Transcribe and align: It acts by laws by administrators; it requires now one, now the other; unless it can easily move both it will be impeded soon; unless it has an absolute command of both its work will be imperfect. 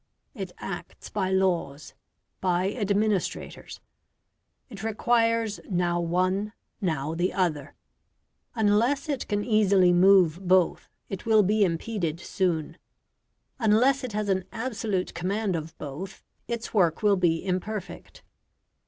It 0.33 0.51
acts 0.57 1.11
by 1.11 1.29
laws 1.29 1.93
by 2.39 2.73
administrators; 2.73 3.79
it 4.67 4.81
requires 4.81 5.59
now 5.69 5.99
one, 6.01 6.53
now 6.81 7.13
the 7.13 7.31
other; 7.31 7.75
unless 8.55 9.07
it 9.07 9.27
can 9.27 9.43
easily 9.45 9.93
move 9.93 10.39
both 10.47 10.89
it 11.07 11.27
will 11.27 11.43
be 11.43 11.63
impeded 11.63 12.19
soon; 12.19 12.79
unless 13.59 14.03
it 14.03 14.13
has 14.13 14.27
an 14.27 14.45
absolute 14.51 15.13
command 15.13 15.55
of 15.55 15.77
both 15.77 16.23
its 16.47 16.73
work 16.73 17.03
will 17.03 17.15
be 17.15 17.45
imperfect. 17.45 18.23